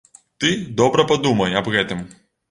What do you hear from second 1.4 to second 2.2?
аб гэтым.